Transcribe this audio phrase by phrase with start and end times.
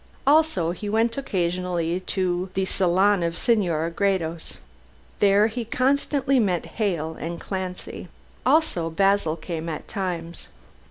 [0.25, 4.57] Also, he went occasionally to the salon of Senora Gredos.
[5.19, 8.07] There he constantly met Hale and Clancy.
[8.43, 10.47] Also Basil came at times.